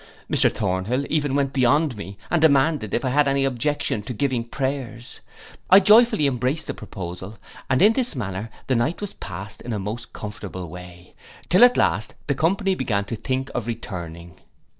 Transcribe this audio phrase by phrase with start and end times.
[0.27, 4.43] Mr Thornhill even went beyond me, and demanded if I had any objection to giving
[4.43, 5.19] prayers.
[5.69, 7.37] I joyfully embraced the proposal,
[7.69, 11.13] and in this manner the night was passed in a most comfortable way,
[11.49, 14.39] till at last the company began to think of returning.